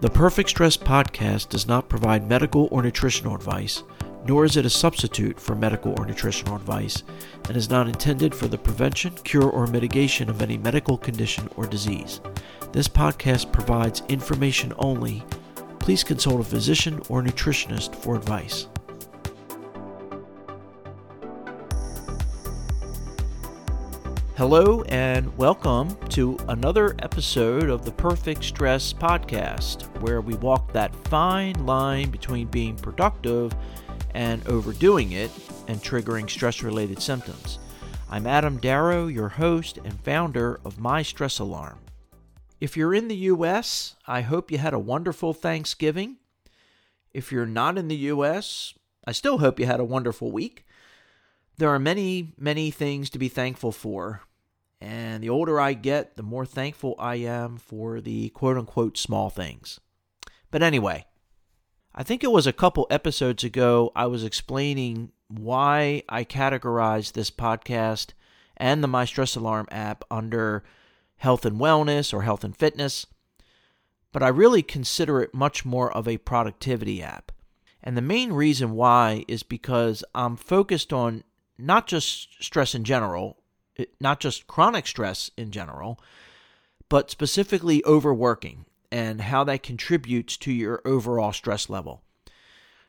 The 0.00 0.08
Perfect 0.08 0.50
Stress 0.50 0.76
podcast 0.76 1.48
does 1.48 1.66
not 1.66 1.88
provide 1.88 2.28
medical 2.28 2.68
or 2.70 2.84
nutritional 2.84 3.34
advice, 3.34 3.82
nor 4.24 4.44
is 4.44 4.56
it 4.56 4.64
a 4.64 4.70
substitute 4.70 5.40
for 5.40 5.56
medical 5.56 5.92
or 5.98 6.06
nutritional 6.06 6.54
advice, 6.54 7.02
and 7.48 7.56
is 7.56 7.68
not 7.68 7.88
intended 7.88 8.32
for 8.32 8.46
the 8.46 8.58
prevention, 8.58 9.12
cure, 9.24 9.50
or 9.50 9.66
mitigation 9.66 10.30
of 10.30 10.40
any 10.40 10.56
medical 10.56 10.96
condition 10.96 11.50
or 11.56 11.66
disease. 11.66 12.20
This 12.70 12.86
podcast 12.86 13.50
provides 13.50 14.04
information 14.08 14.72
only. 14.78 15.24
Please 15.80 16.04
consult 16.04 16.42
a 16.42 16.44
physician 16.44 17.02
or 17.08 17.20
nutritionist 17.20 17.96
for 17.96 18.14
advice. 18.14 18.68
Hello, 24.38 24.82
and 24.82 25.36
welcome 25.36 25.96
to 26.10 26.38
another 26.46 26.94
episode 27.00 27.68
of 27.70 27.84
the 27.84 27.90
Perfect 27.90 28.44
Stress 28.44 28.92
Podcast, 28.92 29.82
where 30.00 30.20
we 30.20 30.36
walk 30.36 30.72
that 30.72 30.94
fine 31.08 31.66
line 31.66 32.08
between 32.10 32.46
being 32.46 32.76
productive 32.76 33.52
and 34.14 34.46
overdoing 34.46 35.10
it 35.10 35.32
and 35.66 35.82
triggering 35.82 36.30
stress 36.30 36.62
related 36.62 37.02
symptoms. 37.02 37.58
I'm 38.08 38.28
Adam 38.28 38.58
Darrow, 38.58 39.08
your 39.08 39.28
host 39.28 39.78
and 39.78 40.00
founder 40.04 40.60
of 40.64 40.78
My 40.78 41.02
Stress 41.02 41.40
Alarm. 41.40 41.80
If 42.60 42.76
you're 42.76 42.94
in 42.94 43.08
the 43.08 43.16
U.S., 43.16 43.96
I 44.06 44.20
hope 44.20 44.52
you 44.52 44.58
had 44.58 44.72
a 44.72 44.78
wonderful 44.78 45.34
Thanksgiving. 45.34 46.18
If 47.12 47.32
you're 47.32 47.44
not 47.44 47.76
in 47.76 47.88
the 47.88 47.96
U.S., 47.96 48.74
I 49.04 49.10
still 49.10 49.38
hope 49.38 49.58
you 49.58 49.66
had 49.66 49.80
a 49.80 49.84
wonderful 49.84 50.30
week. 50.30 50.64
There 51.56 51.70
are 51.70 51.80
many, 51.80 52.34
many 52.38 52.70
things 52.70 53.10
to 53.10 53.18
be 53.18 53.26
thankful 53.26 53.72
for, 53.72 54.22
and 54.80 55.22
the 55.22 55.30
older 55.30 55.60
I 55.60 55.72
get, 55.72 56.16
the 56.16 56.22
more 56.22 56.46
thankful 56.46 56.94
I 56.98 57.16
am 57.16 57.56
for 57.56 58.00
the 58.00 58.28
quote 58.30 58.56
unquote 58.56 58.96
small 58.96 59.30
things. 59.30 59.80
But 60.50 60.62
anyway, 60.62 61.06
I 61.94 62.02
think 62.02 62.22
it 62.22 62.30
was 62.30 62.46
a 62.46 62.52
couple 62.52 62.86
episodes 62.90 63.42
ago 63.42 63.92
I 63.96 64.06
was 64.06 64.22
explaining 64.22 65.10
why 65.28 66.02
I 66.08 66.24
categorized 66.24 67.12
this 67.12 67.30
podcast 67.30 68.12
and 68.56 68.82
the 68.82 68.88
My 68.88 69.04
Stress 69.04 69.36
Alarm 69.36 69.66
app 69.70 70.04
under 70.10 70.64
health 71.16 71.44
and 71.44 71.60
wellness 71.60 72.14
or 72.14 72.22
health 72.22 72.44
and 72.44 72.56
fitness. 72.56 73.06
But 74.12 74.22
I 74.22 74.28
really 74.28 74.62
consider 74.62 75.20
it 75.20 75.34
much 75.34 75.64
more 75.64 75.92
of 75.92 76.08
a 76.08 76.18
productivity 76.18 77.02
app. 77.02 77.32
And 77.82 77.96
the 77.96 78.02
main 78.02 78.32
reason 78.32 78.72
why 78.72 79.24
is 79.28 79.42
because 79.42 80.02
I'm 80.14 80.36
focused 80.36 80.92
on 80.92 81.24
not 81.58 81.86
just 81.86 82.42
stress 82.42 82.74
in 82.74 82.84
general, 82.84 83.37
not 84.00 84.20
just 84.20 84.46
chronic 84.46 84.86
stress 84.86 85.30
in 85.36 85.50
general, 85.50 86.00
but 86.88 87.10
specifically 87.10 87.84
overworking 87.84 88.64
and 88.90 89.20
how 89.20 89.44
that 89.44 89.62
contributes 89.62 90.36
to 90.38 90.52
your 90.52 90.80
overall 90.84 91.32
stress 91.32 91.68
level. 91.68 92.02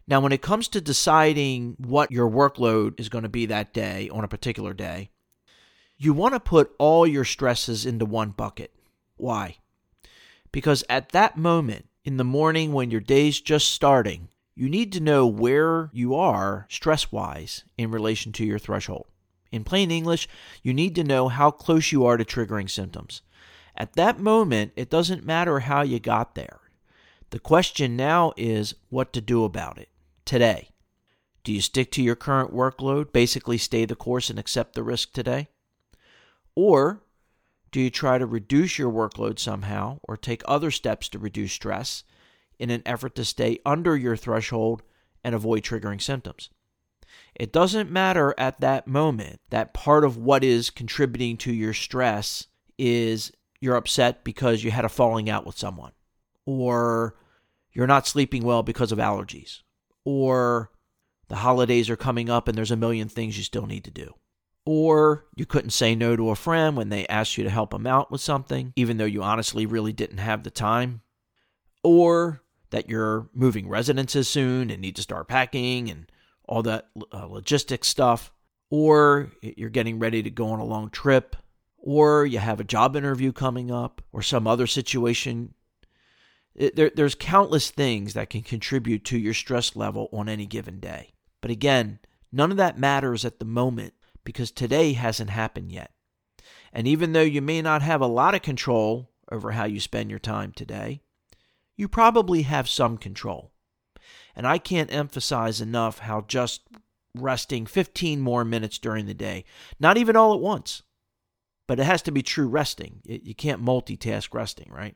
Now, 0.08 0.22
when 0.22 0.31
it 0.31 0.42
comes 0.42 0.68
to 0.70 0.81
deciding 0.81 1.76
what 1.78 2.12
your 2.12 2.30
workload 2.30 3.00
is 3.00 3.09
going 3.09 3.23
to 3.23 3.30
be 3.30 3.46
that 3.46 3.73
day 3.73 4.09
on 4.09 4.23
a 4.23 4.30
particular 4.30 4.73
day, 4.73 5.12
you 5.98 6.14
want 6.14 6.34
to 6.34 6.40
put 6.40 6.72
all 6.80 7.06
your 7.06 7.26
stresses 7.26 7.86
into 7.86 8.06
one 8.06 8.30
bucket. 8.31 8.74
Why? 9.18 9.58
Because 10.52 10.84
at 10.90 11.09
that 11.09 11.38
moment 11.38 11.88
in 12.03 12.18
the 12.18 12.24
morning 12.24 12.74
when 12.74 12.90
your 12.90 13.02
day's 13.02 13.40
just 13.40 13.72
starting, 13.72 14.30
you 14.56 14.70
need 14.70 14.92
to 14.94 15.00
know 15.00 15.28
where 15.28 15.92
you 15.94 16.16
are 16.16 16.66
stress 16.70 17.12
wise 17.12 17.66
in 17.78 17.92
relation 17.92 18.31
to 18.31 18.46
your 18.46 18.58
threshold. 18.59 19.06
In 19.52 19.64
plain 19.64 19.92
English, 19.92 20.28
you 20.61 20.73
need 20.73 20.95
to 20.95 21.03
know 21.03 21.28
how 21.28 21.52
close 21.52 21.92
you 21.92 22.05
are 22.05 22.17
to 22.17 22.25
triggering 22.25 22.69
symptoms. 22.69 23.22
At 23.75 23.94
that 23.94 24.19
moment, 24.19 24.73
it 24.75 24.89
doesn't 24.89 25.25
matter 25.25 25.61
how 25.61 25.81
you 25.81 26.00
got 26.00 26.36
there. 26.36 26.59
The 27.31 27.39
question 27.39 27.95
now 27.95 28.33
is 28.38 28.75
what 28.89 29.14
to 29.14 29.22
do 29.22 29.44
about 29.44 29.78
it 29.78 29.89
today. 30.25 30.69
Do 31.44 31.53
you 31.53 31.61
stick 31.61 31.91
to 31.91 32.03
your 32.03 32.16
current 32.16 32.53
workload, 32.53 33.11
basically 33.11 33.57
stay 33.57 33.85
the 33.85 33.96
course 33.96 34.29
and 34.29 34.38
accept 34.38 34.75
the 34.75 34.84
risk 34.84 35.13
today? 35.13 35.47
Or 36.56 37.01
do 37.72 37.79
you 37.79 37.90
try 37.90 38.18
to 38.18 38.25
reduce 38.25 38.78
your 38.78 38.91
workload 38.91 39.40
somehow 39.40 40.00
or 40.03 40.18
take 40.18 40.41
other 40.45 40.72
steps 40.72 41.07
to 41.09 41.19
reduce 41.19 41.53
stress 41.53 42.03
in 42.57 42.69
an 42.69 42.84
effort 42.85 43.16
to 43.16 43.25
stay 43.25 43.59
under 43.66 43.95
your 43.95 44.18
threshold 44.18 44.84
and 45.24 45.34
avoid 45.34 45.63
triggering 45.63 46.01
symptoms? 46.01 46.50
It 47.39 47.53
doesn't 47.53 47.89
matter 47.89 48.35
at 48.38 48.59
that 48.59 48.85
moment 48.85 49.39
that 49.50 49.73
part 49.73 50.03
of 50.03 50.17
what 50.17 50.44
is 50.44 50.69
contributing 50.69 51.38
to 51.38 51.53
your 51.53 51.73
stress 51.73 52.47
is 52.77 53.31
you're 53.61 53.77
upset 53.77 54.25
because 54.25 54.63
you 54.63 54.72
had 54.72 54.83
a 54.83 54.89
falling 54.89 55.29
out 55.29 55.45
with 55.45 55.57
someone, 55.57 55.94
or 56.45 57.16
you're 57.72 57.88
not 57.88 58.07
sleeping 58.07 58.44
well 58.44 58.61
because 58.61 58.91
of 58.91 59.00
allergies, 59.00 59.61
or 60.03 60.72
the 61.29 61.38
holidays 61.38 61.89
are 61.89 61.95
coming 61.95 62.29
up 62.29 62.50
and 62.50 62.57
there's 62.57 62.72
a 62.72 62.75
million 62.75 63.07
things 63.07 63.38
you 63.38 63.44
still 63.45 63.66
need 63.66 63.85
to 63.85 63.91
do. 63.91 64.13
Or 64.66 65.25
you 65.35 65.45
couldn't 65.45 65.69
say 65.71 65.95
no 65.95 66.17
to 66.17 66.29
a 66.31 66.35
friend 66.35 66.75
when 66.75 66.89
they 66.89 67.07
asked 67.07 67.38
you 67.38 67.45
to 67.45 67.50
help 67.50 67.71
them 67.71 67.88
out 67.88 68.11
with 68.11 68.19
something, 68.19 68.73
even 68.75 68.97
though 68.97 69.06
you 69.06 69.23
honestly 69.23 69.66
really 69.66 69.94
didn't 69.94 70.17
have 70.17 70.44
the 70.44 70.51
time. 70.51 71.01
Or 71.83 72.44
that 72.71 72.89
you're 72.89 73.29
moving 73.33 73.69
residences 73.69 74.27
soon 74.27 74.69
and 74.69 74.81
need 74.81 74.97
to 74.97 75.01
start 75.01 75.29
packing 75.29 75.89
and 75.89 76.11
all 76.50 76.64
that 76.64 76.90
uh, 77.14 77.28
logistics 77.28 77.88
stuff, 77.88 78.32
or 78.72 79.32
you're 79.42 79.70
getting 79.70 80.00
ready 80.00 80.24
to 80.24 80.32
go 80.32 80.48
on 80.48 80.60
a 80.60 80.66
long 80.66 80.90
trip, 80.90 81.36
or 81.78 82.26
you 82.26 82.40
have 82.40 82.60
a 82.60 82.66
job 82.66 82.96
interview 82.96 83.32
coming 83.32 83.72
up, 83.72 84.02
or 84.12 84.24
some 84.24 84.48
other 84.48 84.66
situation. 84.66 85.54
It, 86.56 86.76
there, 86.76 86.92
there's 86.94 87.14
countless 87.14 87.70
things 87.70 88.16
that 88.16 88.32
can 88.32 88.42
contribute 88.42 89.06
to 89.06 89.18
your 89.18 89.36
stress 89.36 89.76
level 89.76 90.10
on 90.12 90.28
any 90.28 90.48
given 90.48 90.80
day. 90.80 91.14
But 91.40 91.52
again, 91.52 92.00
none 92.32 92.50
of 92.50 92.58
that 92.58 92.80
matters 92.80 93.24
at 93.24 93.38
the 93.38 93.46
moment 93.46 93.94
because 94.24 94.50
today 94.50 94.94
hasn't 94.94 95.30
happened 95.30 95.72
yet. 95.72 95.92
And 96.74 96.88
even 96.88 97.14
though 97.14 97.22
you 97.22 97.44
may 97.44 97.62
not 97.62 97.84
have 97.84 98.02
a 98.02 98.08
lot 98.08 98.34
of 98.34 98.42
control 98.42 99.12
over 99.31 99.52
how 99.52 99.66
you 99.66 99.80
spend 99.80 100.10
your 100.10 100.20
time 100.20 100.52
today, 100.52 101.02
you 101.78 101.88
probably 101.88 102.42
have 102.42 102.68
some 102.68 102.98
control. 102.98 103.52
And 104.36 104.47
I 104.47 104.58
can't 104.58 104.94
emphasize 104.94 105.62
enough 105.62 106.00
how 106.00 106.22
just 106.28 106.62
resting 107.16 107.66
15 107.66 108.22
more 108.22 108.46
minutes 108.46 108.78
during 108.78 109.06
the 109.06 109.14
day, 109.14 109.44
not 109.80 109.97
even 109.97 110.16
all 110.16 110.34
at 110.34 110.40
once, 110.40 110.84
but 111.68 111.80
it 111.80 111.86
has 111.86 112.02
to 112.03 112.12
be 112.12 112.22
true 112.22 112.48
resting. 112.48 113.02
You 113.03 113.36
can't 113.36 113.64
multitask 113.64 114.34
resting, 114.34 114.72
right? 114.72 114.96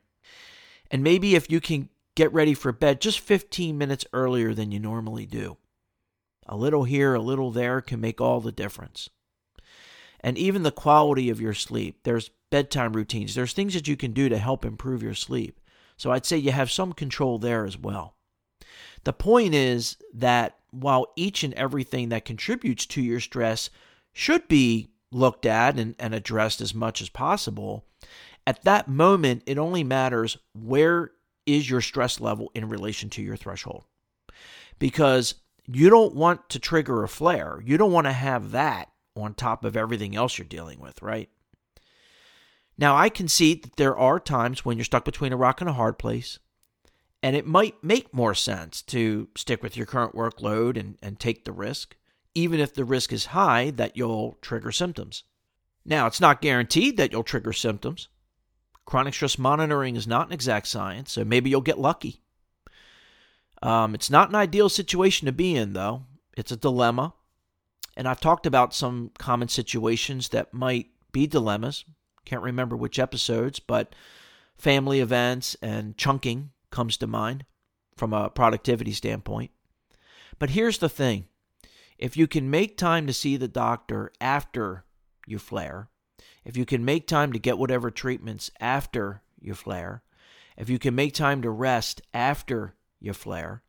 And 0.90 1.02
maybe 1.02 1.34
if 1.34 1.50
you 1.50 1.60
can 1.60 1.88
get 2.14 2.32
ready 2.32 2.54
for 2.54 2.72
bed 2.72 3.00
just 3.00 3.20
15 3.20 3.76
minutes 3.76 4.06
earlier 4.12 4.54
than 4.54 4.70
you 4.70 4.78
normally 4.78 5.26
do, 5.26 5.56
a 6.46 6.56
little 6.56 6.84
here, 6.84 7.14
a 7.14 7.20
little 7.20 7.50
there 7.50 7.80
can 7.80 8.00
make 8.00 8.20
all 8.20 8.40
the 8.40 8.52
difference. 8.52 9.08
And 10.20 10.38
even 10.38 10.62
the 10.62 10.70
quality 10.70 11.28
of 11.30 11.40
your 11.40 11.54
sleep. 11.54 12.00
There's 12.04 12.30
bedtime 12.50 12.92
routines, 12.92 13.34
there's 13.34 13.52
things 13.52 13.74
that 13.74 13.88
you 13.88 13.96
can 13.96 14.12
do 14.12 14.28
to 14.28 14.38
help 14.38 14.64
improve 14.64 15.02
your 15.02 15.14
sleep. 15.14 15.60
So 15.96 16.12
I'd 16.12 16.26
say 16.26 16.36
you 16.36 16.52
have 16.52 16.70
some 16.70 16.92
control 16.92 17.38
there 17.38 17.64
as 17.64 17.76
well. 17.76 18.14
The 19.04 19.12
point 19.12 19.54
is 19.54 19.96
that 20.14 20.58
while 20.70 21.12
each 21.16 21.44
and 21.44 21.54
everything 21.54 22.08
that 22.08 22.24
contributes 22.24 22.86
to 22.86 23.02
your 23.02 23.20
stress 23.20 23.70
should 24.12 24.48
be 24.48 24.90
looked 25.10 25.46
at 25.46 25.78
and, 25.78 25.94
and 25.98 26.14
addressed 26.14 26.60
as 26.60 26.74
much 26.74 27.00
as 27.00 27.08
possible, 27.08 27.84
at 28.46 28.62
that 28.64 28.88
moment, 28.88 29.42
it 29.46 29.58
only 29.58 29.84
matters 29.84 30.36
where 30.52 31.12
is 31.46 31.68
your 31.68 31.80
stress 31.80 32.20
level 32.20 32.50
in 32.54 32.68
relation 32.68 33.10
to 33.10 33.22
your 33.22 33.36
threshold. 33.36 33.84
Because 34.78 35.34
you 35.66 35.88
don't 35.88 36.14
want 36.14 36.48
to 36.50 36.58
trigger 36.58 37.02
a 37.02 37.08
flare. 37.08 37.62
You 37.64 37.76
don't 37.76 37.92
want 37.92 38.06
to 38.06 38.12
have 38.12 38.50
that 38.50 38.90
on 39.16 39.34
top 39.34 39.64
of 39.64 39.76
everything 39.76 40.16
else 40.16 40.36
you're 40.36 40.46
dealing 40.46 40.80
with, 40.80 41.00
right? 41.00 41.30
Now, 42.76 42.96
I 42.96 43.08
concede 43.08 43.62
that 43.62 43.76
there 43.76 43.96
are 43.96 44.18
times 44.18 44.64
when 44.64 44.76
you're 44.76 44.84
stuck 44.84 45.04
between 45.04 45.32
a 45.32 45.36
rock 45.36 45.60
and 45.60 45.70
a 45.70 45.74
hard 45.74 45.98
place. 45.98 46.38
And 47.24 47.34
it 47.34 47.46
might 47.46 47.82
make 47.82 48.12
more 48.12 48.34
sense 48.34 48.82
to 48.82 49.28
stick 49.34 49.62
with 49.62 49.78
your 49.78 49.86
current 49.86 50.14
workload 50.14 50.78
and, 50.78 50.98
and 51.00 51.18
take 51.18 51.46
the 51.46 51.52
risk, 51.52 51.96
even 52.34 52.60
if 52.60 52.74
the 52.74 52.84
risk 52.84 53.14
is 53.14 53.24
high 53.24 53.70
that 53.70 53.96
you'll 53.96 54.36
trigger 54.42 54.70
symptoms. 54.70 55.24
Now, 55.86 56.06
it's 56.06 56.20
not 56.20 56.42
guaranteed 56.42 56.98
that 56.98 57.12
you'll 57.12 57.22
trigger 57.22 57.54
symptoms. 57.54 58.08
Chronic 58.84 59.14
stress 59.14 59.38
monitoring 59.38 59.96
is 59.96 60.06
not 60.06 60.26
an 60.26 60.34
exact 60.34 60.66
science, 60.66 61.12
so 61.12 61.24
maybe 61.24 61.48
you'll 61.48 61.62
get 61.62 61.78
lucky. 61.78 62.20
Um, 63.62 63.94
it's 63.94 64.10
not 64.10 64.28
an 64.28 64.34
ideal 64.34 64.68
situation 64.68 65.24
to 65.24 65.32
be 65.32 65.56
in, 65.56 65.72
though. 65.72 66.02
It's 66.36 66.52
a 66.52 66.58
dilemma. 66.58 67.14
And 67.96 68.06
I've 68.06 68.20
talked 68.20 68.44
about 68.44 68.74
some 68.74 69.12
common 69.16 69.48
situations 69.48 70.28
that 70.28 70.52
might 70.52 70.88
be 71.10 71.26
dilemmas. 71.26 71.86
Can't 72.26 72.42
remember 72.42 72.76
which 72.76 72.98
episodes, 72.98 73.60
but 73.60 73.94
family 74.58 75.00
events 75.00 75.56
and 75.62 75.96
chunking 75.96 76.50
comes 76.74 76.96
to 76.96 77.06
mind 77.06 77.44
from 77.96 78.12
a 78.12 78.28
productivity 78.28 78.92
standpoint. 78.92 79.52
But 80.40 80.50
here's 80.50 80.78
the 80.78 80.88
thing 80.88 81.26
if 81.98 82.16
you 82.16 82.26
can 82.26 82.50
make 82.50 82.76
time 82.76 83.06
to 83.06 83.12
see 83.12 83.36
the 83.36 83.48
doctor 83.48 84.10
after 84.20 84.84
you 85.26 85.38
flare, 85.38 85.88
if 86.44 86.56
you 86.56 86.66
can 86.66 86.84
make 86.84 87.06
time 87.06 87.32
to 87.32 87.38
get 87.38 87.58
whatever 87.58 87.90
treatments 87.90 88.50
after 88.60 89.22
you 89.40 89.54
flare, 89.54 90.02
if 90.56 90.68
you 90.68 90.80
can 90.80 90.96
make 90.96 91.14
time 91.14 91.40
to 91.42 91.50
rest 91.50 92.02
after 92.12 92.74
you 92.98 93.12
flare, 93.12 93.62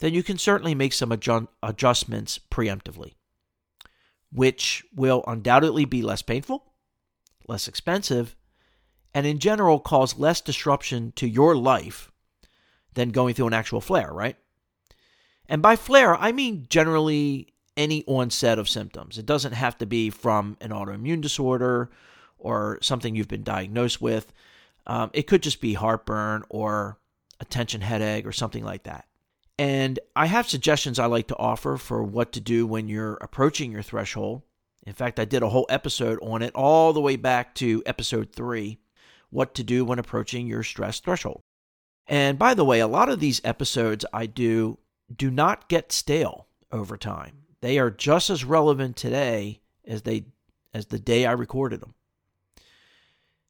then 0.00 0.12
you 0.12 0.24
can 0.24 0.36
certainly 0.36 0.74
make 0.74 0.92
some 0.92 1.10
adju- 1.10 1.48
adjustments 1.62 2.40
preemptively, 2.50 3.14
which 4.32 4.84
will 4.92 5.22
undoubtedly 5.28 5.84
be 5.84 6.02
less 6.02 6.22
painful, 6.22 6.72
less 7.46 7.68
expensive, 7.68 8.34
and 9.14 9.24
in 9.24 9.38
general 9.38 9.78
cause 9.78 10.18
less 10.18 10.40
disruption 10.40 11.12
to 11.14 11.28
your 11.28 11.56
life 11.56 12.10
than 12.94 13.10
going 13.10 13.34
through 13.34 13.46
an 13.46 13.54
actual 13.54 13.80
flare, 13.80 14.12
right? 14.12 14.36
And 15.48 15.62
by 15.62 15.76
flare, 15.76 16.16
I 16.16 16.32
mean 16.32 16.66
generally 16.68 17.54
any 17.76 18.04
onset 18.06 18.58
of 18.58 18.68
symptoms. 18.68 19.18
It 19.18 19.26
doesn't 19.26 19.52
have 19.52 19.78
to 19.78 19.86
be 19.86 20.10
from 20.10 20.56
an 20.60 20.70
autoimmune 20.70 21.20
disorder 21.20 21.90
or 22.38 22.78
something 22.82 23.14
you've 23.14 23.28
been 23.28 23.42
diagnosed 23.42 24.00
with. 24.00 24.32
Um, 24.86 25.10
it 25.12 25.26
could 25.26 25.42
just 25.42 25.60
be 25.60 25.74
heartburn 25.74 26.44
or 26.48 26.98
a 27.38 27.44
tension 27.44 27.80
headache 27.80 28.26
or 28.26 28.32
something 28.32 28.64
like 28.64 28.84
that. 28.84 29.06
And 29.58 29.98
I 30.16 30.26
have 30.26 30.48
suggestions 30.48 30.98
I 30.98 31.06
like 31.06 31.28
to 31.28 31.36
offer 31.36 31.76
for 31.76 32.02
what 32.02 32.32
to 32.32 32.40
do 32.40 32.66
when 32.66 32.88
you're 32.88 33.18
approaching 33.20 33.72
your 33.72 33.82
threshold. 33.82 34.42
In 34.86 34.94
fact, 34.94 35.20
I 35.20 35.26
did 35.26 35.42
a 35.42 35.50
whole 35.50 35.66
episode 35.68 36.18
on 36.22 36.42
it 36.42 36.54
all 36.54 36.92
the 36.92 37.00
way 37.00 37.16
back 37.16 37.54
to 37.56 37.82
episode 37.84 38.32
three 38.32 38.78
what 39.28 39.54
to 39.54 39.62
do 39.62 39.84
when 39.84 39.98
approaching 39.98 40.46
your 40.46 40.62
stress 40.62 41.00
threshold. 41.00 41.42
And 42.10 42.40
by 42.40 42.54
the 42.54 42.64
way, 42.64 42.80
a 42.80 42.88
lot 42.88 43.08
of 43.08 43.20
these 43.20 43.40
episodes 43.44 44.04
I 44.12 44.26
do 44.26 44.78
do 45.14 45.30
not 45.30 45.68
get 45.68 45.92
stale 45.92 46.48
over 46.72 46.96
time. 46.96 47.44
They 47.60 47.78
are 47.78 47.90
just 47.90 48.30
as 48.30 48.44
relevant 48.44 48.96
today 48.96 49.60
as 49.86 50.02
they 50.02 50.24
as 50.74 50.86
the 50.86 50.98
day 50.98 51.24
I 51.24 51.32
recorded 51.32 51.80
them. 51.80 51.94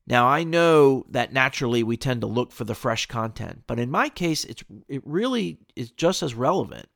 Now 0.07 0.27
I 0.27 0.45
know 0.45 1.07
that 1.09 1.33
naturally 1.33 1.83
we 1.83 1.97
tend 1.97 2.21
to 2.21 2.27
look 2.27 2.53
for 2.53 2.65
the 2.65 2.75
fresh 2.75 3.07
content, 3.07 3.63
but 3.67 3.79
in 3.79 3.91
my 3.91 4.11
case, 4.11 4.45
it's 4.45 4.63
it 4.89 5.03
really 5.07 5.59
is 5.75 5.91
just 5.91 6.23
as 6.23 6.35
relevant 6.35 6.87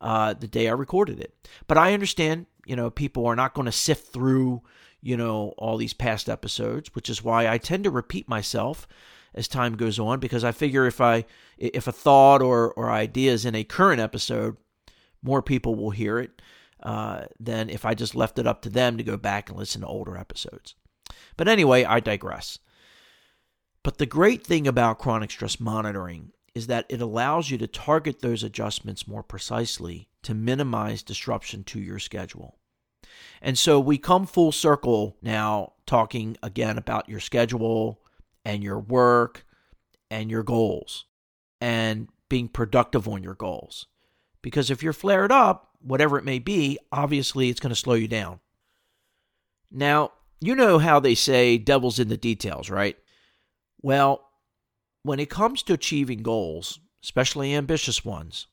uh, 0.00 0.32
the 0.32 0.48
day 0.48 0.66
I 0.66 0.72
recorded 0.72 1.20
it. 1.20 1.34
But 1.66 1.76
I 1.76 1.92
understand, 1.92 2.46
you 2.64 2.74
know, 2.74 2.88
people 2.88 3.26
are 3.26 3.36
not 3.36 3.52
going 3.52 3.66
to 3.66 3.72
sift 3.72 4.14
through, 4.14 4.62
you 5.02 5.18
know, 5.18 5.52
all 5.58 5.76
these 5.76 5.94
past 5.94 6.30
episodes, 6.30 6.94
which 6.94 7.10
is 7.10 7.22
why 7.22 7.48
I 7.48 7.58
tend 7.58 7.84
to 7.84 7.90
repeat 7.90 8.30
myself 8.30 8.88
as 9.36 9.48
time 9.48 9.76
goes 9.76 9.98
on 9.98 10.18
because 10.18 10.44
I 10.44 10.52
figure 10.52 10.86
if 10.86 11.00
I 11.00 11.24
if 11.58 11.86
a 11.86 11.92
thought 11.92 12.42
or 12.42 12.72
or 12.72 12.90
idea 12.90 13.32
is 13.32 13.44
in 13.44 13.54
a 13.54 13.64
current 13.64 14.00
episode, 14.00 14.56
more 15.22 15.42
people 15.42 15.74
will 15.74 15.90
hear 15.90 16.18
it 16.18 16.42
uh, 16.82 17.26
than 17.38 17.70
if 17.70 17.84
I 17.84 17.94
just 17.94 18.14
left 18.14 18.38
it 18.38 18.46
up 18.46 18.62
to 18.62 18.70
them 18.70 18.96
to 18.96 19.04
go 19.04 19.16
back 19.16 19.48
and 19.48 19.58
listen 19.58 19.80
to 19.82 19.86
older 19.86 20.16
episodes. 20.16 20.74
But 21.36 21.48
anyway, 21.48 21.84
I 21.84 22.00
digress. 22.00 22.58
But 23.82 23.98
the 23.98 24.06
great 24.06 24.44
thing 24.44 24.66
about 24.66 24.98
chronic 24.98 25.30
stress 25.30 25.60
monitoring 25.60 26.32
is 26.54 26.66
that 26.66 26.86
it 26.88 27.00
allows 27.00 27.50
you 27.50 27.58
to 27.58 27.66
target 27.66 28.20
those 28.20 28.42
adjustments 28.42 29.06
more 29.06 29.22
precisely 29.22 30.08
to 30.22 30.34
minimize 30.34 31.02
disruption 31.02 31.62
to 31.64 31.78
your 31.78 31.98
schedule. 31.98 32.58
And 33.42 33.58
so 33.58 33.78
we 33.78 33.98
come 33.98 34.26
full 34.26 34.52
circle 34.52 35.16
now 35.22 35.74
talking 35.86 36.36
again 36.42 36.78
about 36.78 37.08
your 37.08 37.20
schedule 37.20 38.00
and 38.46 38.62
your 38.62 38.78
work 38.78 39.44
and 40.08 40.30
your 40.30 40.44
goals 40.44 41.04
and 41.60 42.08
being 42.28 42.46
productive 42.46 43.08
on 43.08 43.24
your 43.24 43.34
goals. 43.34 43.86
Because 44.40 44.70
if 44.70 44.84
you're 44.84 44.92
flared 44.92 45.32
up, 45.32 45.72
whatever 45.82 46.16
it 46.16 46.24
may 46.24 46.38
be, 46.38 46.78
obviously 46.92 47.50
it's 47.50 47.58
going 47.58 47.70
to 47.70 47.76
slow 47.76 47.94
you 47.94 48.06
down. 48.06 48.38
Now, 49.68 50.12
you 50.40 50.54
know 50.54 50.78
how 50.78 51.00
they 51.00 51.16
say 51.16 51.58
devil's 51.58 51.98
in 51.98 52.06
the 52.06 52.16
details, 52.16 52.70
right? 52.70 52.96
Well, 53.82 54.28
when 55.02 55.18
it 55.18 55.28
comes 55.28 55.64
to 55.64 55.72
achieving 55.72 56.22
goals, 56.22 56.78
especially 57.02 57.52
ambitious 57.52 58.04
ones, 58.04 58.46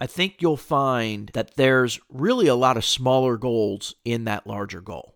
I 0.00 0.08
think 0.08 0.36
you'll 0.40 0.56
find 0.56 1.30
that 1.34 1.54
there's 1.54 2.00
really 2.10 2.48
a 2.48 2.56
lot 2.56 2.76
of 2.76 2.84
smaller 2.84 3.36
goals 3.36 3.94
in 4.04 4.24
that 4.24 4.46
larger 4.46 4.80
goal. 4.80 5.14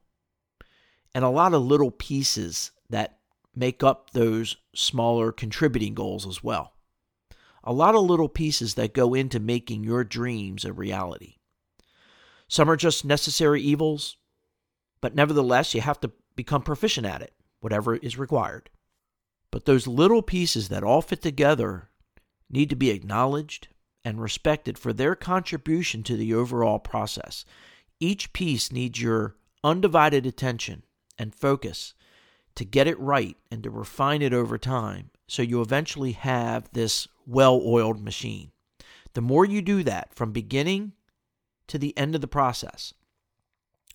And 1.16 1.24
a 1.24 1.30
lot 1.30 1.52
of 1.52 1.62
little 1.62 1.90
pieces 1.90 2.70
that 2.90 3.19
make 3.54 3.82
up 3.82 4.10
those 4.10 4.56
smaller 4.74 5.32
contributing 5.32 5.94
goals 5.94 6.26
as 6.26 6.42
well. 6.42 6.74
A 7.62 7.72
lot 7.72 7.94
of 7.94 8.02
little 8.02 8.28
pieces 8.28 8.74
that 8.74 8.94
go 8.94 9.14
into 9.14 9.38
making 9.38 9.84
your 9.84 10.04
dreams 10.04 10.64
a 10.64 10.72
reality. 10.72 11.36
Some 12.48 12.70
are 12.70 12.76
just 12.76 13.04
necessary 13.04 13.60
evils, 13.60 14.16
but 15.00 15.14
nevertheless, 15.14 15.74
you 15.74 15.80
have 15.80 16.00
to 16.00 16.12
become 16.36 16.62
proficient 16.62 17.06
at 17.06 17.22
it, 17.22 17.34
whatever 17.60 17.96
is 17.96 18.18
required. 18.18 18.70
But 19.50 19.66
those 19.66 19.86
little 19.86 20.22
pieces 20.22 20.68
that 20.68 20.82
all 20.82 21.02
fit 21.02 21.22
together 21.22 21.90
need 22.48 22.70
to 22.70 22.76
be 22.76 22.90
acknowledged 22.90 23.68
and 24.04 24.20
respected 24.20 24.78
for 24.78 24.92
their 24.92 25.14
contribution 25.14 26.02
to 26.04 26.16
the 26.16 26.32
overall 26.34 26.78
process. 26.78 27.44
Each 27.98 28.32
piece 28.32 28.72
needs 28.72 29.00
your 29.00 29.36
undivided 29.62 30.24
attention 30.24 30.84
and 31.18 31.34
focus 31.34 31.94
to 32.60 32.64
get 32.66 32.86
it 32.86 33.00
right 33.00 33.38
and 33.50 33.62
to 33.62 33.70
refine 33.70 34.20
it 34.20 34.34
over 34.34 34.58
time 34.58 35.08
so 35.26 35.40
you 35.40 35.62
eventually 35.62 36.12
have 36.12 36.68
this 36.74 37.08
well 37.26 37.58
oiled 37.64 38.04
machine. 38.04 38.50
The 39.14 39.22
more 39.22 39.46
you 39.46 39.62
do 39.62 39.82
that 39.84 40.14
from 40.14 40.30
beginning 40.30 40.92
to 41.68 41.78
the 41.78 41.96
end 41.96 42.14
of 42.14 42.20
the 42.20 42.28
process, 42.28 42.92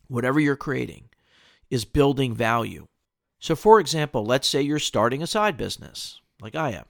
whatever 0.08 0.40
you're 0.40 0.56
creating, 0.56 1.10
is 1.70 1.86
building 1.86 2.34
value. 2.34 2.88
So, 3.38 3.56
for 3.56 3.80
example, 3.80 4.26
let's 4.26 4.48
say 4.48 4.64
you're 4.64 4.80
starting 4.80 5.22
a 5.22 5.28
side 5.28 5.58
business, 5.58 6.20
like 6.42 6.56
I 6.56 6.72
am. 6.72 6.86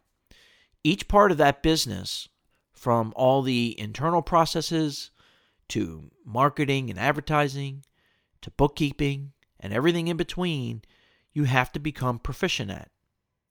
Each 0.81 1.09
part 1.09 1.29
of 1.29 1.37
that 1.39 1.61
business, 1.61 2.29
from 2.71 3.11
all 3.17 3.41
the 3.41 3.77
internal 3.77 4.21
processes 4.21 5.11
to 5.67 6.09
marketing 6.23 6.89
and 6.89 6.97
advertising 6.97 7.83
to 8.43 8.51
bookkeeping 8.51 9.33
and 9.59 9.73
everything 9.73 10.07
in 10.07 10.15
between, 10.15 10.81
you 11.35 11.43
have 11.43 11.71
to 11.73 11.79
become 11.79 12.17
proficient 12.17 12.71
at. 12.71 12.89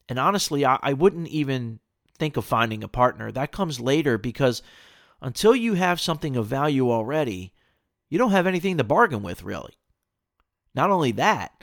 And 0.08 0.18
honestly, 0.18 0.66
I, 0.66 0.78
I 0.82 0.92
wouldn't 0.94 1.28
even 1.28 1.78
think 2.18 2.36
of 2.36 2.44
finding 2.44 2.82
a 2.82 2.88
partner. 2.88 3.30
That 3.30 3.52
comes 3.52 3.78
later 3.78 4.18
because 4.18 4.62
until 5.20 5.54
you 5.54 5.74
have 5.74 6.00
something 6.00 6.34
of 6.36 6.46
value 6.46 6.90
already, 6.90 7.52
you 8.08 8.18
don't 8.18 8.32
have 8.32 8.46
anything 8.46 8.78
to 8.78 8.84
bargain 8.84 9.22
with, 9.22 9.44
really. 9.44 9.74
Not 10.74 10.90
only 10.90 11.12
that, 11.12 11.62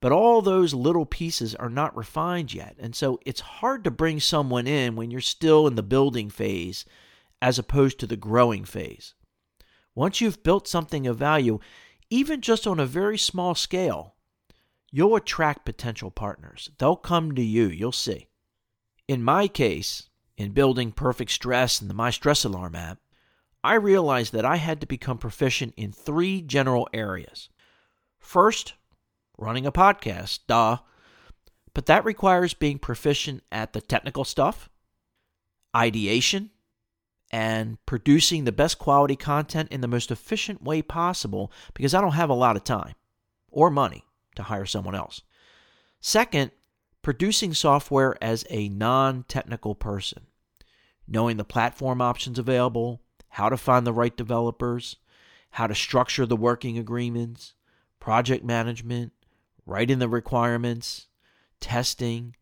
but 0.00 0.12
all 0.12 0.42
those 0.42 0.74
little 0.74 1.06
pieces 1.06 1.54
are 1.54 1.70
not 1.70 1.96
refined 1.96 2.52
yet. 2.52 2.76
And 2.80 2.94
so 2.94 3.20
it's 3.24 3.40
hard 3.40 3.84
to 3.84 3.90
bring 3.90 4.18
someone 4.20 4.66
in 4.66 4.96
when 4.96 5.10
you're 5.10 5.20
still 5.20 5.66
in 5.66 5.76
the 5.76 5.82
building 5.82 6.28
phase 6.28 6.84
as 7.40 7.58
opposed 7.58 8.00
to 8.00 8.06
the 8.06 8.16
growing 8.16 8.64
phase. 8.64 9.14
Once 9.94 10.20
you've 10.20 10.42
built 10.42 10.66
something 10.66 11.06
of 11.06 11.18
value, 11.18 11.60
even 12.10 12.40
just 12.40 12.66
on 12.66 12.80
a 12.80 12.86
very 12.86 13.18
small 13.18 13.54
scale, 13.54 14.14
you'll 14.92 15.16
attract 15.16 15.64
potential 15.64 16.10
partners. 16.10 16.70
They'll 16.78 16.96
come 16.96 17.34
to 17.34 17.42
you, 17.42 17.66
you'll 17.66 17.90
see. 17.90 18.28
In 19.08 19.24
my 19.24 19.48
case, 19.48 20.10
in 20.36 20.52
building 20.52 20.92
Perfect 20.92 21.30
Stress 21.30 21.80
and 21.80 21.90
the 21.90 21.94
My 21.94 22.10
Stress 22.10 22.44
Alarm 22.44 22.74
app, 22.74 22.98
I 23.64 23.74
realized 23.74 24.32
that 24.34 24.44
I 24.44 24.56
had 24.56 24.80
to 24.80 24.86
become 24.86 25.18
proficient 25.18 25.74
in 25.76 25.92
three 25.92 26.42
general 26.42 26.88
areas. 26.92 27.48
First, 28.18 28.74
running 29.38 29.66
a 29.66 29.72
podcast, 29.72 30.40
duh. 30.46 30.78
But 31.74 31.86
that 31.86 32.04
requires 32.04 32.54
being 32.54 32.78
proficient 32.78 33.42
at 33.50 33.72
the 33.72 33.80
technical 33.80 34.24
stuff, 34.24 34.68
ideation, 35.74 36.50
and 37.30 37.78
producing 37.86 38.44
the 38.44 38.52
best 38.52 38.78
quality 38.78 39.16
content 39.16 39.70
in 39.72 39.80
the 39.80 39.88
most 39.88 40.10
efficient 40.10 40.62
way 40.62 40.82
possible 40.82 41.50
because 41.72 41.94
I 41.94 42.00
don't 42.02 42.12
have 42.12 42.28
a 42.28 42.34
lot 42.34 42.56
of 42.56 42.64
time 42.64 42.94
or 43.50 43.70
money 43.70 44.04
to 44.36 44.44
hire 44.44 44.66
someone 44.66 44.94
else. 44.94 45.22
Second, 46.00 46.50
producing 47.02 47.54
software 47.54 48.16
as 48.22 48.44
a 48.50 48.68
non 48.68 49.24
technical 49.24 49.74
person, 49.74 50.26
knowing 51.06 51.36
the 51.36 51.44
platform 51.44 52.00
options 52.00 52.38
available, 52.38 53.02
how 53.30 53.48
to 53.48 53.56
find 53.56 53.86
the 53.86 53.92
right 53.92 54.16
developers, 54.16 54.96
how 55.50 55.66
to 55.66 55.74
structure 55.74 56.26
the 56.26 56.36
working 56.36 56.78
agreements, 56.78 57.54
project 58.00 58.44
management, 58.44 59.12
writing 59.66 59.98
the 59.98 60.08
requirements, 60.08 61.06
testing, 61.60 62.34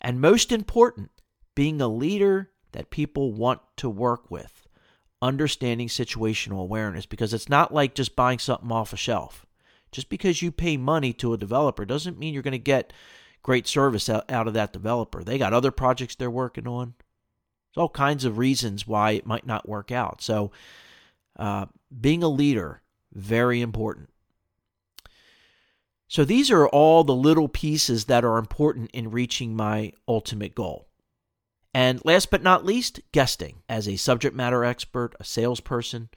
and 0.00 0.20
most 0.20 0.52
important, 0.52 1.10
being 1.54 1.80
a 1.80 1.88
leader 1.88 2.50
that 2.72 2.90
people 2.90 3.32
want 3.32 3.60
to 3.76 3.88
work 3.88 4.30
with, 4.30 4.68
understanding 5.22 5.88
situational 5.88 6.60
awareness, 6.60 7.06
because 7.06 7.32
it's 7.32 7.48
not 7.48 7.72
like 7.72 7.94
just 7.94 8.14
buying 8.14 8.38
something 8.38 8.70
off 8.70 8.92
a 8.92 8.96
shelf. 8.96 9.45
Just 9.96 10.10
because 10.10 10.42
you 10.42 10.52
pay 10.52 10.76
money 10.76 11.14
to 11.14 11.32
a 11.32 11.38
developer 11.38 11.86
doesn't 11.86 12.18
mean 12.18 12.34
you're 12.34 12.42
going 12.42 12.52
to 12.52 12.58
get 12.58 12.92
great 13.42 13.66
service 13.66 14.10
out, 14.10 14.28
of 14.28 14.52
that 14.52 14.74
developer. 14.74 15.24
They 15.24 15.38
got 15.38 15.54
other 15.54 15.70
projects 15.70 16.14
they're 16.14 16.30
working 16.30 16.68
on. 16.68 16.92
There's 16.98 17.80
all 17.80 17.88
kinds 17.88 18.26
of 18.26 18.36
reasons 18.36 18.86
why 18.86 19.12
it 19.12 19.24
might 19.24 19.46
not 19.46 19.66
work 19.66 19.90
out. 19.90 20.20
So, 20.20 20.50
uh, 21.38 21.64
being 21.98 22.22
a 22.22 22.28
leader, 22.28 22.82
very 23.14 23.62
important. 23.62 24.10
So 26.08 26.26
these 26.26 26.50
are 26.50 26.68
all 26.68 27.02
the 27.02 27.14
little 27.14 27.48
pieces 27.48 28.04
that 28.04 28.22
are 28.22 28.36
important 28.36 28.90
in 28.90 29.10
reaching 29.10 29.56
my 29.56 29.94
ultimate 30.06 30.54
goal. 30.54 30.88
And 31.72 32.04
last 32.04 32.30
but 32.30 32.42
not 32.42 32.66
least, 32.66 33.00
guesting 33.12 33.62
as 33.66 33.88
a 33.88 33.96
subject 33.96 34.36
matter 34.36 34.62
expert, 34.62 35.14
a 35.18 35.24
salesperson, 35.24 36.10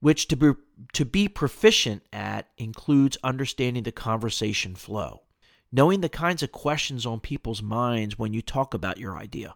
which 0.00 0.28
to 0.28 0.36
be, 0.36 0.52
to 0.92 1.04
be 1.04 1.28
proficient 1.28 2.02
at 2.12 2.48
includes 2.58 3.18
understanding 3.22 3.82
the 3.82 3.92
conversation 3.92 4.74
flow, 4.74 5.22
knowing 5.70 6.00
the 6.00 6.08
kinds 6.08 6.42
of 6.42 6.52
questions 6.52 7.06
on 7.06 7.20
people's 7.20 7.62
minds 7.62 8.18
when 8.18 8.32
you 8.32 8.42
talk 8.42 8.74
about 8.74 8.98
your 8.98 9.16
idea. 9.16 9.54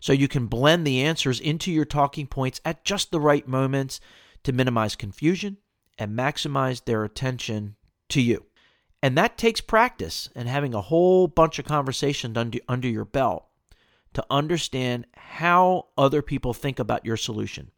So 0.00 0.12
you 0.12 0.28
can 0.28 0.46
blend 0.46 0.86
the 0.86 1.02
answers 1.02 1.40
into 1.40 1.72
your 1.72 1.84
talking 1.84 2.26
points 2.26 2.60
at 2.64 2.84
just 2.84 3.10
the 3.10 3.20
right 3.20 3.46
moments 3.46 4.00
to 4.44 4.52
minimize 4.52 4.96
confusion 4.96 5.58
and 5.98 6.16
maximize 6.16 6.84
their 6.84 7.04
attention 7.04 7.76
to 8.10 8.20
you. 8.20 8.46
And 9.02 9.16
that 9.16 9.38
takes 9.38 9.60
practice 9.60 10.28
and 10.34 10.48
having 10.48 10.74
a 10.74 10.80
whole 10.80 11.28
bunch 11.28 11.58
of 11.58 11.64
conversations 11.64 12.36
under, 12.36 12.58
under 12.68 12.88
your 12.88 13.04
belt 13.04 13.44
to 14.14 14.24
understand 14.30 15.06
how 15.14 15.86
other 15.96 16.22
people 16.22 16.54
think 16.54 16.78
about 16.78 17.04
your 17.04 17.16
solution, 17.16 17.70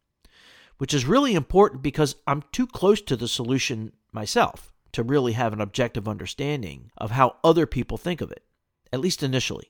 which 0.81 0.95
is 0.95 1.05
really 1.05 1.35
important 1.35 1.83
because 1.83 2.15
I'm 2.25 2.41
too 2.51 2.65
close 2.65 3.03
to 3.03 3.15
the 3.15 3.27
solution 3.27 3.91
myself 4.11 4.73
to 4.93 5.03
really 5.03 5.33
have 5.33 5.53
an 5.53 5.61
objective 5.61 6.07
understanding 6.07 6.89
of 6.97 7.11
how 7.11 7.35
other 7.43 7.67
people 7.67 7.99
think 7.99 8.19
of 8.19 8.31
it, 8.31 8.43
at 8.91 8.99
least 8.99 9.21
initially. 9.21 9.69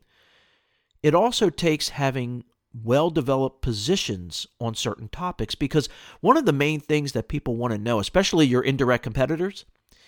It 1.03 1.13
also 1.13 1.49
takes 1.49 1.89
having 1.89 2.45
well 2.73 3.09
developed 3.09 3.61
positions 3.61 4.47
on 4.61 4.73
certain 4.73 5.09
topics 5.09 5.53
because 5.53 5.89
one 6.21 6.37
of 6.37 6.45
the 6.45 6.53
main 6.53 6.79
things 6.79 7.11
that 7.11 7.27
people 7.27 7.57
want 7.57 7.73
to 7.73 7.77
know, 7.77 7.99
especially 7.99 8.47
your 8.47 8.63
indirect 8.63 9.03
competitors, 9.03 9.65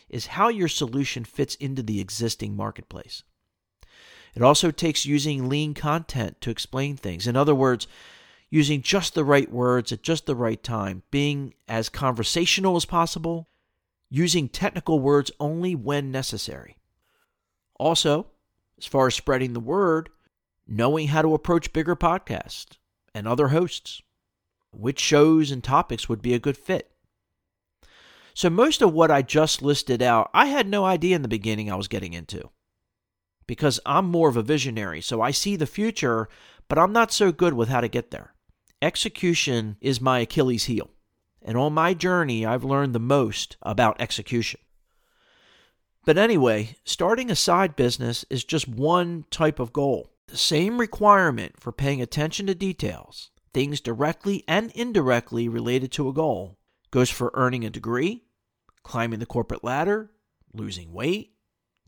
is 0.08 0.28
how 0.28 0.48
your 0.48 0.70
solution 0.70 1.26
fits 1.26 1.56
into 1.56 1.84
the 1.84 2.00
existing 2.00 2.56
marketplace. 2.56 3.24
It 4.36 4.42
also 4.42 4.72
takes 4.72 5.06
using 5.06 5.50
lean 5.50 5.74
content 5.74 6.40
to 6.40 6.50
explain 6.50 6.96
things. 6.96 7.28
In 7.28 7.36
other 7.36 7.54
words, 7.54 7.88
using 8.54 8.84
just 8.84 9.16
the 9.16 9.24
right 9.24 9.52
words 9.52 9.92
at 9.92 10.04
just 10.04 10.28
the 10.28 10.36
right 10.36 10.62
time, 10.62 11.02
being 11.10 11.56
as 11.68 11.90
conversational 11.90 12.76
as 12.76 12.86
possible, 12.86 13.50
using 14.12 14.48
technical 14.48 15.00
words 15.00 15.32
only 15.40 15.74
when 15.74 16.12
necessary. 16.12 16.78
Also, 17.80 18.28
as 18.78 18.86
far 18.86 19.08
as 19.08 19.16
spreading 19.16 19.54
the 19.54 19.60
word, 19.60 20.08
knowing 20.68 21.08
how 21.08 21.24
to 21.24 21.34
approach 21.34 21.74
bigger 21.74 21.96
podcasts 21.96 22.78
and 23.12 23.28
other 23.28 23.48
hosts, 23.48 24.04
which 24.72 25.00
shows 25.00 25.50
and 25.50 25.64
topics 25.64 26.08
would 26.08 26.22
be 26.22 26.36
a 26.36 26.40
good 26.40 26.56
fit. 26.56 26.92
So, 28.36 28.52
most 28.52 28.84
of 28.84 28.94
what 28.94 29.10
I 29.10 29.24
just 29.24 29.64
listed 29.64 30.04
out, 30.04 30.30
I 30.32 30.46
had 30.46 30.68
no 30.68 30.86
idea 30.86 31.16
in 31.16 31.24
the 31.24 31.28
beginning 31.28 31.72
I 31.72 31.76
was 31.76 31.88
getting 31.88 32.14
into 32.14 32.52
because 33.48 33.80
I'm 33.84 34.06
more 34.06 34.30
of 34.30 34.38
a 34.38 34.44
visionary. 34.44 35.02
So 35.02 35.22
I 35.22 35.32
see 35.32 35.56
the 35.56 35.66
future, 35.66 36.30
but 36.70 36.78
I'm 36.78 36.94
not 36.94 37.12
so 37.12 37.32
good 37.32 37.56
with 37.56 37.70
how 37.70 37.82
to 37.82 37.88
get 37.88 38.12
there. 38.12 38.34
Execution 38.84 39.78
is 39.80 40.02
my 40.02 40.20
Achilles 40.20 40.66
heel. 40.66 40.90
And 41.42 41.58
on 41.58 41.72
my 41.72 41.94
journey, 41.94 42.46
I've 42.46 42.66
learned 42.66 42.94
the 42.94 43.00
most 43.00 43.56
about 43.62 44.02
execution. 44.02 44.60
But 46.04 46.18
anyway, 46.18 46.76
starting 46.84 47.32
a 47.32 47.36
side 47.36 47.78
business 47.78 48.26
is 48.30 48.44
just 48.44 48.68
one 48.68 49.24
type 49.32 49.58
of 49.58 49.72
goal. 49.72 50.12
The 50.28 50.36
same 50.36 50.80
requirement 50.80 51.62
for 51.62 51.72
paying 51.72 52.02
attention 52.02 52.46
to 52.48 52.56
details, 52.56 53.32
things 53.54 53.80
directly 53.80 54.44
and 54.50 54.70
indirectly 54.72 55.48
related 55.48 55.94
to 55.94 56.10
a 56.10 56.14
goal, 56.14 56.58
goes 56.92 57.10
for 57.10 57.32
earning 57.36 57.64
a 57.64 57.70
degree, 57.70 58.26
climbing 58.84 59.20
the 59.20 59.26
corporate 59.26 59.64
ladder, 59.64 60.12
losing 60.54 60.92
weight, 60.92 61.32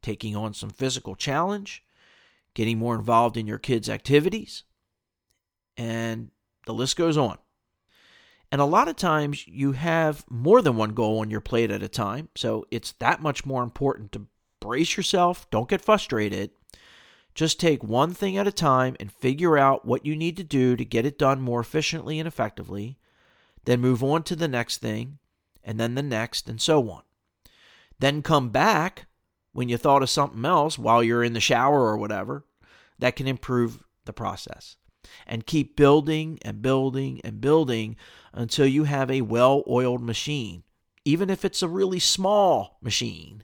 taking 0.02 0.34
on 0.34 0.54
some 0.54 0.70
physical 0.70 1.16
challenge, 1.16 1.84
getting 2.54 2.80
more 2.80 2.96
involved 2.96 3.36
in 3.36 3.48
your 3.48 3.60
kids' 3.60 3.90
activities, 3.90 4.64
and 5.76 6.32
the 6.66 6.74
list 6.74 6.96
goes 6.96 7.18
on. 7.18 7.38
And 8.52 8.62
a 8.62 8.66
lot 8.66 8.88
of 8.88 8.96
times 8.96 9.48
you 9.48 9.74
have 9.74 10.24
more 10.30 10.62
than 10.62 10.78
one 10.78 10.94
goal 10.94 11.20
on 11.20 11.32
your 11.32 11.42
plate 11.42 11.72
at 11.72 11.84
a 11.84 11.90
time, 11.90 12.30
so 12.36 12.66
it's 12.72 12.94
that 12.94 13.22
much 13.22 13.46
more 13.46 13.64
important 13.64 14.12
to 14.14 14.28
brace 14.60 14.98
yourself, 14.98 15.50
don't 15.50 15.70
get 15.70 15.82
frustrated. 15.82 16.52
Just 17.34 17.60
take 17.60 17.84
one 17.84 18.14
thing 18.14 18.38
at 18.38 18.48
a 18.48 18.52
time 18.52 18.96
and 19.00 19.12
figure 19.12 19.58
out 19.58 19.86
what 19.86 20.06
you 20.06 20.16
need 20.16 20.38
to 20.38 20.44
do 20.44 20.76
to 20.76 20.86
get 20.86 21.06
it 21.06 21.20
done 21.20 21.42
more 21.42 21.60
efficiently 21.60 22.18
and 22.18 22.28
effectively. 22.28 22.98
Then 23.66 23.82
move 23.82 24.04
on 24.04 24.24
to 24.24 24.36
the 24.36 24.48
next 24.48 24.78
thing, 24.78 25.18
and 25.64 25.80
then 25.80 25.96
the 25.96 26.04
next, 26.04 26.48
and 26.48 26.62
so 26.62 26.90
on. 26.90 27.02
Then 28.00 28.22
come 28.22 28.50
back 28.50 29.08
when 29.52 29.70
you 29.70 29.78
thought 29.78 30.04
of 30.04 30.10
something 30.10 30.46
else 30.46 30.78
while 30.78 31.04
you're 31.04 31.24
in 31.24 31.34
the 31.34 31.40
shower 31.40 31.82
or 31.82 31.98
whatever 31.98 32.46
that 33.00 33.16
can 33.16 33.28
improve 33.28 33.84
the 34.06 34.14
process. 34.14 34.78
And 35.28 35.46
keep 35.46 35.76
building 35.76 36.40
and 36.44 36.62
building 36.62 37.22
and 37.24 37.42
building 37.42 37.96
until 38.34 38.66
you 38.66 38.84
have 38.84 39.10
a 39.10 39.22
well 39.22 39.64
oiled 39.68 40.02
machine, 40.02 40.64
even 41.04 41.30
if 41.30 41.46
it's 41.46 41.62
a 41.62 41.68
really 41.68 42.00
small 42.00 42.78
machine. 42.82 43.44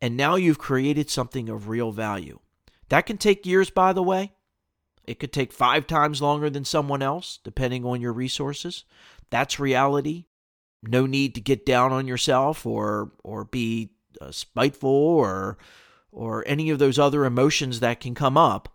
And 0.00 0.16
now 0.16 0.36
you've 0.36 0.58
created 0.58 1.10
something 1.10 1.48
of 1.48 1.68
real 1.68 1.90
value. 1.92 2.40
That 2.88 3.06
can 3.06 3.16
take 3.16 3.46
years, 3.46 3.70
by 3.70 3.92
the 3.92 4.02
way. 4.02 4.32
It 5.04 5.18
could 5.18 5.32
take 5.32 5.52
five 5.52 5.86
times 5.86 6.22
longer 6.22 6.48
than 6.48 6.64
someone 6.64 7.02
else, 7.02 7.38
depending 7.42 7.84
on 7.84 8.00
your 8.00 8.12
resources. 8.12 8.84
That's 9.30 9.60
reality. 9.60 10.26
No 10.82 11.06
need 11.06 11.34
to 11.34 11.40
get 11.40 11.66
down 11.66 11.92
on 11.92 12.06
yourself 12.06 12.66
or 12.66 13.12
or 13.22 13.44
be 13.44 13.90
uh, 14.20 14.30
spiteful 14.30 14.90
or 14.90 15.58
or 16.12 16.44
any 16.46 16.70
of 16.70 16.78
those 16.78 16.98
other 16.98 17.24
emotions 17.24 17.80
that 17.80 18.00
can 18.00 18.14
come 18.14 18.36
up. 18.36 18.73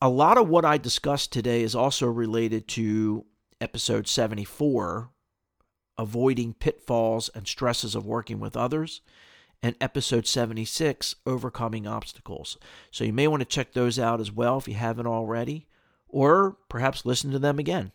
A 0.00 0.10
lot 0.10 0.36
of 0.36 0.48
what 0.48 0.66
I 0.66 0.76
discussed 0.76 1.32
today 1.32 1.62
is 1.62 1.74
also 1.74 2.06
related 2.06 2.68
to 2.68 3.24
episode 3.62 4.06
74, 4.06 5.10
avoiding 5.96 6.52
pitfalls 6.52 7.30
and 7.34 7.48
stresses 7.48 7.94
of 7.94 8.04
working 8.04 8.38
with 8.38 8.58
others, 8.58 9.00
and 9.62 9.74
episode 9.80 10.26
76, 10.26 11.14
overcoming 11.24 11.86
obstacles. 11.86 12.58
So 12.90 13.04
you 13.04 13.12
may 13.14 13.26
want 13.26 13.40
to 13.40 13.46
check 13.46 13.72
those 13.72 13.98
out 13.98 14.20
as 14.20 14.30
well 14.30 14.58
if 14.58 14.68
you 14.68 14.74
haven't 14.74 15.06
already, 15.06 15.66
or 16.08 16.58
perhaps 16.68 17.06
listen 17.06 17.30
to 17.30 17.38
them 17.38 17.58
again. 17.58 17.92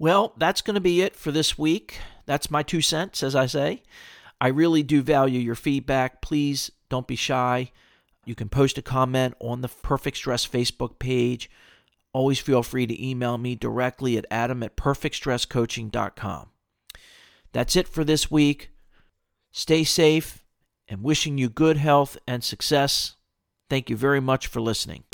Well, 0.00 0.34
that's 0.36 0.60
going 0.60 0.74
to 0.74 0.80
be 0.80 1.02
it 1.02 1.14
for 1.14 1.30
this 1.30 1.56
week. 1.56 1.98
That's 2.26 2.50
my 2.50 2.64
two 2.64 2.80
cents, 2.80 3.22
as 3.22 3.36
I 3.36 3.46
say. 3.46 3.84
I 4.40 4.48
really 4.48 4.82
do 4.82 5.02
value 5.02 5.38
your 5.38 5.54
feedback. 5.54 6.20
Please 6.20 6.72
don't 6.88 7.06
be 7.06 7.14
shy. 7.14 7.70
You 8.24 8.34
can 8.34 8.48
post 8.48 8.78
a 8.78 8.82
comment 8.82 9.34
on 9.40 9.60
the 9.60 9.68
Perfect 9.68 10.16
Stress 10.16 10.46
Facebook 10.46 10.98
page. 10.98 11.50
Always 12.12 12.38
feel 12.38 12.62
free 12.62 12.86
to 12.86 13.06
email 13.06 13.38
me 13.38 13.54
directly 13.54 14.16
at 14.16 14.26
adam 14.30 14.62
at 14.62 14.76
perfectstresscoaching.com. 14.76 16.48
That's 17.52 17.76
it 17.76 17.88
for 17.88 18.04
this 18.04 18.30
week. 18.30 18.70
Stay 19.52 19.84
safe 19.84 20.42
and 20.88 21.02
wishing 21.02 21.38
you 21.38 21.48
good 21.48 21.76
health 21.76 22.16
and 22.26 22.42
success. 22.42 23.16
Thank 23.70 23.90
you 23.90 23.96
very 23.96 24.20
much 24.20 24.46
for 24.46 24.60
listening. 24.60 25.04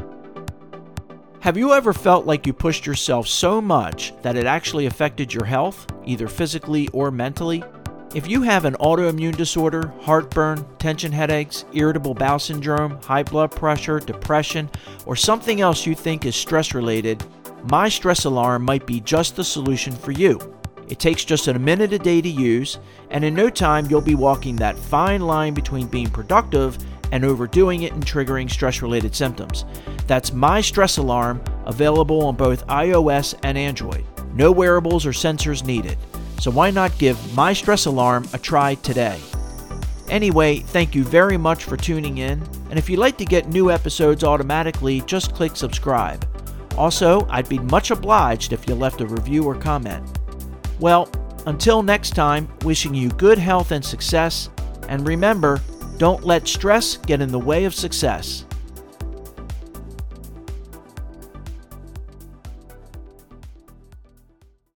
Have 1.41 1.57
you 1.57 1.73
ever 1.73 1.95
felt 1.95 2.27
like 2.27 2.47
you 2.47 2.53
pushed 2.53 2.85
yourself 2.85 3.27
so 3.27 3.63
much 3.63 4.13
that 4.23 4.37
it 4.37 4.45
actually 4.45 4.87
affected 4.87 5.33
your 5.33 5.47
health, 5.47 5.87
either 6.05 6.29
physically 6.29 6.89
or 6.89 7.11
mentally? 7.11 7.65
If 8.13 8.29
you 8.29 8.43
have 8.43 8.65
an 8.65 8.75
autoimmune 8.81 9.37
disorder, 9.37 9.95
heartburn, 10.01 10.67
tension 10.81 11.13
headaches, 11.13 11.65
irritable 11.73 12.15
bowel 12.15 12.41
syndrome, 12.41 13.01
high 13.03 13.23
blood 13.23 13.53
pressure, 13.53 14.01
depression, 14.01 14.69
or 15.07 15.15
something 15.15 15.61
else 15.61 15.87
you 15.87 15.95
think 15.95 16.27
is 16.27 16.35
stress 16.35 16.75
related, 16.75 17.25
my 17.71 17.89
stress 17.89 18.25
alarm 18.25 18.65
might 18.65 18.85
be 18.85 18.99
just 19.01 19.37
the 19.37 19.45
solution 19.45 19.95
for 19.95 20.11
you. 20.11 20.41
It 20.89 20.99
takes 20.99 21.25
just 21.25 21.47
a 21.47 21.57
minute 21.57 21.93
a 21.93 22.01
day 22.01 22.21
to 22.21 22.29
use, 22.29 22.81
and 23.11 23.25
in 23.25 23.33
no 23.33 23.49
time 23.49 23.87
you'll 23.89 24.01
be 24.01 24.17
walking 24.17 24.57
that 24.57 24.77
fine 24.77 25.21
line 25.21 25.55
between 25.55 25.87
being 25.87 26.11
productive 26.11 26.79
and 27.13 27.25
overdoing 27.25 27.85
it 27.85 27.93
and 27.93 28.05
triggering 28.05 28.51
stress 28.51 28.83
related 28.83 29.15
symptoms. 29.15 29.65
That's 30.09 30.33
My 30.33 30.61
Stress 30.61 30.97
Alarm, 30.97 31.45
available 31.65 32.27
on 32.27 32.35
both 32.35 32.67
iOS 32.67 33.37
and 33.45 33.57
Android. 33.57 34.05
No 34.35 34.51
wearables 34.51 35.07
or 35.07 35.13
sensors 35.13 35.65
needed. 35.65 35.97
So 36.41 36.51
why 36.51 36.71
not 36.71 36.97
give 36.97 37.35
My 37.35 37.53
Stress 37.53 37.85
Alarm 37.85 38.27
a 38.33 38.39
try 38.39 38.75
today? 38.77 39.21
Anyway, 40.09 40.61
thank 40.61 40.95
you 40.95 41.05
very 41.05 41.37
much 41.37 41.65
for 41.65 41.77
tuning 41.77 42.17
in, 42.17 42.43
and 42.71 42.79
if 42.79 42.89
you'd 42.89 42.99
like 42.99 43.19
to 43.19 43.27
get 43.27 43.51
new 43.51 43.71
episodes 43.71 44.25
automatically, 44.25 45.03
just 45.03 45.35
click 45.35 45.55
subscribe. 45.55 46.27
Also, 46.79 47.27
I'd 47.29 47.51
be 47.51 47.59
much 47.59 47.91
obliged 47.91 48.55
if 48.55 48.67
you 48.67 48.75
left 48.75 49.03
a 49.03 49.07
review 49.07 49.45
or 49.45 49.55
comment. 49.55 50.19
Well, 50.79 51.11
until 51.45 51.83
next 51.83 52.13
time, 52.13 52.49
wishing 52.63 52.95
you 52.95 53.11
good 53.11 53.37
health 53.37 53.71
and 53.71 53.85
success, 53.85 54.49
and 54.89 55.07
remember, 55.07 55.61
don't 55.99 56.25
let 56.25 56.49
stress 56.49 56.97
get 56.97 57.21
in 57.21 57.31
the 57.31 57.39
way 57.39 57.67
of 57.67 57.75
success. 57.75 58.47